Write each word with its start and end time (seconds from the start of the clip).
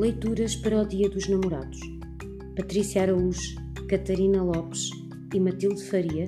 Leituras 0.00 0.56
para 0.56 0.80
o 0.80 0.86
Dia 0.86 1.10
dos 1.10 1.28
Namorados. 1.28 1.78
Patrícia 2.56 3.02
Araújo, 3.02 3.54
Catarina 3.86 4.42
Lopes 4.42 4.88
e 5.34 5.38
Matilde 5.38 5.84
Faria, 5.84 6.26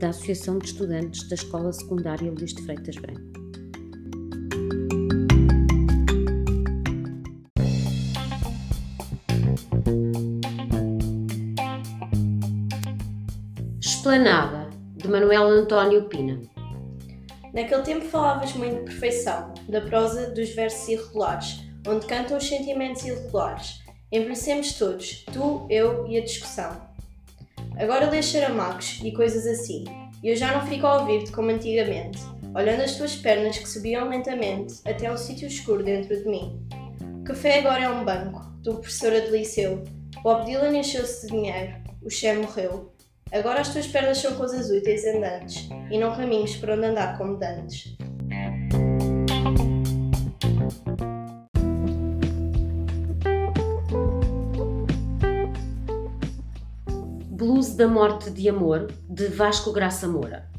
da 0.00 0.08
Associação 0.08 0.58
de 0.58 0.68
Estudantes 0.68 1.28
da 1.28 1.34
Escola 1.34 1.70
Secundária 1.74 2.32
Luís 2.32 2.54
de 2.54 2.62
Freitas 2.62 2.96
Branco. 2.96 3.20
Esplanada, 13.78 14.70
de 14.96 15.06
Manuel 15.06 15.42
António 15.50 16.08
Pina. 16.08 16.40
Naquele 17.52 17.82
tempo 17.82 18.06
falavas 18.06 18.54
muito 18.54 18.76
de 18.76 18.84
perfeição, 18.84 19.52
da 19.68 19.82
prosa 19.82 20.30
dos 20.30 20.48
versos 20.54 20.88
irregulares, 20.88 21.65
onde 21.86 22.06
cantam 22.06 22.36
os 22.36 22.48
sentimentos 22.48 23.04
irregulares. 23.04 23.80
Envelhecemos 24.10 24.72
todos, 24.74 25.24
tu, 25.32 25.66
eu 25.68 26.06
e 26.06 26.16
a 26.16 26.24
discussão. 26.24 26.80
Agora 27.78 28.08
lês 28.08 28.26
charamagos 28.26 29.00
e 29.02 29.12
coisas 29.12 29.46
assim, 29.46 29.84
e 30.22 30.28
eu 30.28 30.36
já 30.36 30.52
não 30.56 30.66
fico 30.66 30.86
a 30.86 31.00
ouvir-te 31.00 31.32
como 31.32 31.50
antigamente, 31.50 32.20
olhando 32.54 32.82
as 32.82 32.96
tuas 32.96 33.16
pernas 33.16 33.58
que 33.58 33.68
subiam 33.68 34.08
lentamente 34.08 34.80
até 34.84 35.10
um 35.12 35.16
sítio 35.16 35.46
escuro 35.46 35.82
dentro 35.82 36.16
de 36.16 36.28
mim. 36.28 36.66
O 37.20 37.24
café 37.24 37.58
agora 37.58 37.84
é 37.84 37.88
um 37.88 38.04
banco, 38.04 38.40
tu 38.62 38.74
professora 38.74 39.20
de 39.20 39.30
liceu. 39.30 39.84
Bob 40.22 40.44
Dylan 40.46 40.76
encheu-se 40.76 41.26
de 41.26 41.32
dinheiro, 41.32 41.74
o 42.02 42.10
Che 42.10 42.32
morreu. 42.32 42.92
Agora 43.32 43.60
as 43.60 43.68
tuas 43.68 43.86
pernas 43.86 44.18
são 44.18 44.34
coisas 44.36 44.70
úteis 44.70 45.04
andantes, 45.04 45.68
e 45.90 45.98
não 45.98 46.16
caminhos 46.16 46.56
por 46.56 46.70
onde 46.70 46.86
andar 46.86 47.18
como 47.18 47.36
dantes. 47.36 47.95
Blues 57.36 57.74
da 57.74 57.86
Morte 57.86 58.30
de 58.30 58.48
Amor, 58.48 58.90
de 59.10 59.28
Vasco 59.28 59.70
Graça 59.70 60.08
Moura. 60.08 60.50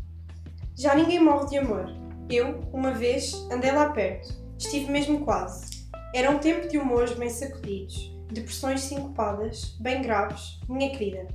Já 0.75 0.93
ninguém 0.93 1.19
morre 1.19 1.47
de 1.47 1.57
amor. 1.57 1.87
Eu, 2.29 2.59
uma 2.71 2.91
vez, 2.91 3.33
andei 3.51 3.71
lá 3.71 3.89
perto. 3.89 4.31
Estive 4.59 4.91
mesmo 4.91 5.25
quase. 5.25 5.89
Era 6.13 6.29
um 6.29 6.37
tempo 6.37 6.67
de 6.67 6.77
humores 6.77 7.13
bem 7.13 7.31
sacudidos, 7.31 8.15
depressões 8.31 8.81
sincopadas, 8.81 9.75
bem 9.79 10.03
graves, 10.03 10.59
minha 10.69 10.91
querida. 10.91 11.27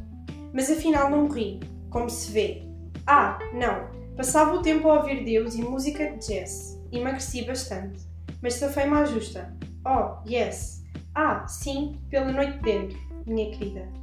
Mas 0.54 0.70
afinal 0.70 1.10
não 1.10 1.22
morri, 1.24 1.58
como 1.90 2.08
se 2.08 2.30
vê. 2.30 2.62
Ah, 3.04 3.36
não! 3.52 3.90
Passava 4.16 4.54
o 4.54 4.62
tempo 4.62 4.88
a 4.88 5.00
ouvir 5.00 5.24
Deus 5.24 5.56
e 5.56 5.62
música 5.62 6.08
de 6.12 6.24
jazz. 6.24 6.80
Emagreci 6.92 7.42
bastante. 7.44 7.98
Mas 8.40 8.54
safei-me 8.54 8.94
à 8.94 9.04
justa. 9.06 9.52
Oh, 9.84 10.22
yes! 10.24 10.84
Ah, 11.16 11.48
sim, 11.48 11.98
pela 12.08 12.30
noite 12.30 12.58
dentro, 12.58 12.96
minha 13.26 13.50
querida. 13.50 14.01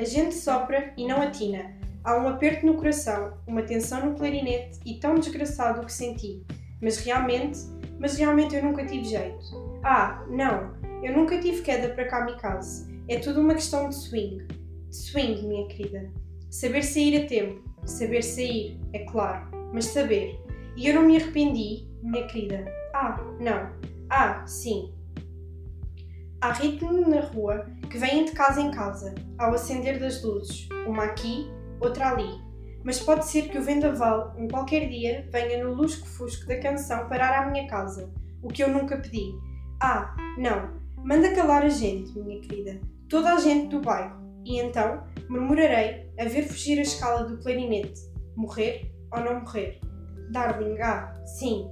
A 0.00 0.04
gente 0.04 0.34
sopra 0.34 0.94
e 0.96 1.06
não 1.06 1.20
atina. 1.20 1.76
Há 2.02 2.16
um 2.16 2.26
aperto 2.26 2.64
no 2.64 2.74
coração, 2.74 3.34
uma 3.46 3.60
tensão 3.60 4.06
no 4.06 4.16
clarinete 4.16 4.80
e 4.86 4.94
tão 4.94 5.16
desgraçado 5.16 5.82
o 5.82 5.84
que 5.84 5.92
senti. 5.92 6.42
Mas 6.80 7.04
realmente, 7.04 7.58
mas 7.98 8.16
realmente 8.16 8.56
eu 8.56 8.64
nunca 8.64 8.86
tive 8.86 9.04
jeito. 9.04 9.44
Ah, 9.84 10.24
não, 10.30 10.72
eu 11.02 11.14
nunca 11.14 11.38
tive 11.38 11.60
queda 11.60 11.90
para 11.90 12.08
kamikaze. 12.08 12.90
É 13.08 13.18
tudo 13.18 13.42
uma 13.42 13.52
questão 13.52 13.90
de 13.90 13.94
swing. 13.94 14.46
De 14.88 14.96
swing, 14.96 15.46
minha 15.46 15.68
querida. 15.68 16.10
Saber 16.48 16.82
sair 16.82 17.22
a 17.22 17.28
tempo. 17.28 17.62
Saber 17.84 18.22
sair, 18.22 18.80
é 18.94 19.00
claro, 19.00 19.50
mas 19.70 19.84
saber. 19.84 20.40
E 20.78 20.88
eu 20.88 20.94
não 20.94 21.02
me 21.02 21.18
arrependi, 21.18 21.86
minha 22.02 22.26
querida. 22.26 22.64
Ah, 22.94 23.22
não. 23.38 23.70
Ah, 24.08 24.46
sim, 24.46 24.94
Há 26.42 26.52
ritmo 26.52 27.06
na 27.06 27.20
rua 27.20 27.66
que 27.90 27.98
vêm 27.98 28.24
de 28.24 28.32
casa 28.32 28.62
em 28.62 28.70
casa, 28.70 29.14
ao 29.36 29.52
acender 29.52 30.00
das 30.00 30.22
luzes, 30.22 30.66
uma 30.86 31.04
aqui, 31.04 31.46
outra 31.78 32.12
ali. 32.12 32.40
Mas 32.82 32.98
pode 32.98 33.26
ser 33.26 33.50
que 33.50 33.58
o 33.58 33.62
vendaval, 33.62 34.34
um 34.38 34.48
qualquer 34.48 34.88
dia, 34.88 35.28
venha 35.30 35.62
no 35.62 35.74
lusco-fusco 35.74 36.46
da 36.46 36.58
canção 36.58 37.08
parar 37.08 37.42
à 37.42 37.50
minha 37.50 37.68
casa, 37.68 38.10
o 38.42 38.48
que 38.48 38.64
eu 38.64 38.70
nunca 38.70 38.96
pedi. 38.96 39.34
Ah, 39.82 40.16
não, 40.38 40.80
manda 41.04 41.34
calar 41.34 41.62
a 41.62 41.68
gente, 41.68 42.18
minha 42.18 42.40
querida, 42.40 42.80
toda 43.06 43.34
a 43.34 43.38
gente 43.38 43.68
do 43.68 43.82
bairro, 43.82 44.18
e 44.46 44.58
então 44.60 45.04
murmurarei 45.28 46.10
a 46.18 46.24
ver 46.24 46.48
fugir 46.48 46.78
a 46.78 46.82
escala 46.82 47.24
do 47.24 47.36
clarinete. 47.42 48.00
Morrer 48.34 48.90
ou 49.12 49.20
não 49.20 49.40
morrer? 49.40 49.78
Darling, 50.32 50.80
ah, 50.80 51.12
sim, 51.26 51.70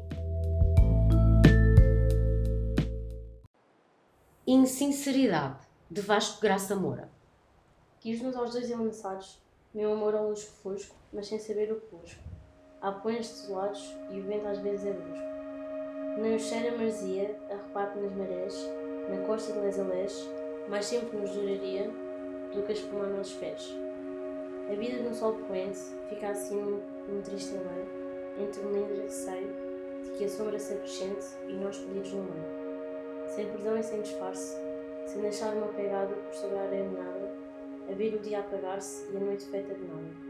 Insinceridade, 4.50 5.58
de 5.90 6.00
Vasco 6.00 6.40
Graça 6.40 6.74
Moura. 6.74 7.10
Quis-nos 8.00 8.34
aos 8.34 8.52
dois 8.52 8.70
enlaçados, 8.70 9.38
meu 9.74 9.92
amor 9.92 10.14
ao 10.14 10.30
lusco-fusco, 10.30 10.96
mas 11.12 11.26
sem 11.26 11.38
saber 11.38 11.70
o 11.70 11.78
que 11.78 11.94
busco. 11.94 12.22
Há 12.80 12.92
pões 12.92 13.28
desolados 13.28 13.94
e 14.10 14.18
o 14.18 14.22
vento 14.22 14.46
às 14.46 14.58
vezes 14.60 14.86
é 14.86 14.92
brusco. 14.94 15.26
Nem 16.22 16.34
o 16.34 16.38
cheiro 16.38 16.74
a 16.74 16.78
marzia, 16.78 17.38
arrepate 17.50 17.98
nas 17.98 18.16
marés, 18.16 18.54
na 19.10 19.26
costa 19.26 19.52
de 19.52 19.58
les 19.58 19.78
a 19.78 19.82
les, 19.82 20.28
mais 20.70 20.86
sempre 20.86 21.18
nos 21.18 21.30
duraria 21.32 21.90
do 22.54 22.62
que 22.62 22.72
a 22.72 22.74
espuma 22.74 23.06
nos 23.06 23.34
pés. 23.34 23.70
A 24.72 24.74
vida 24.74 25.02
de 25.02 25.08
um 25.08 25.14
sol 25.14 25.34
poente 25.46 25.78
fica 26.08 26.30
assim 26.30 26.80
num 27.06 27.20
triste 27.20 27.54
além, 27.54 28.46
entre 28.46 28.62
melindre 28.62 28.96
e 28.96 29.02
receio, 29.02 29.54
de 30.04 30.10
que 30.12 30.24
a 30.24 30.28
sombra 30.30 30.58
se 30.58 30.72
acrescente 30.72 31.26
e 31.46 31.52
nós 31.52 31.76
perdidos 31.76 32.14
no 32.14 32.22
meio 32.22 32.57
sem 33.28 33.46
perdão 33.46 33.78
e 33.78 33.82
sem 33.82 34.00
disfarce, 34.00 34.56
sem 35.06 35.20
deixar 35.22 35.54
uma 35.54 35.68
pegada 35.68 36.14
por 36.14 36.34
sobre 36.34 36.58
a 36.58 36.62
areia 36.62 36.90
nada, 36.90 37.32
a 37.88 37.94
ver 37.94 38.14
o 38.14 38.18
dia 38.18 38.40
apagar-se 38.40 39.06
e 39.12 39.16
a 39.16 39.20
noite 39.20 39.46
feita 39.46 39.74
de 39.74 39.84
nada. 39.84 40.28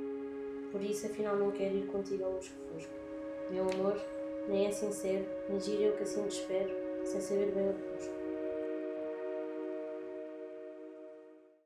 Por 0.71 0.83
isso, 0.83 1.07
afinal, 1.07 1.37
não 1.37 1.51
quero 1.51 1.77
ir 1.77 1.87
contigo 1.87 2.25
ao 2.25 2.33
lusco-fusco. 2.33 2.93
Meu 3.51 3.63
amor 3.71 3.99
nem 4.49 4.67
é 4.67 4.71
sincero, 4.71 5.25
nem 5.49 5.61
giro 5.61 5.83
eu 5.83 5.97
que 5.97 6.03
assim 6.03 6.27
te 6.27 6.41
espero, 6.41 6.71
sem 7.05 7.21
saber 7.21 7.53
bem 7.53 7.71
o 7.71 7.75
que 7.75 7.83
busco. 7.95 8.18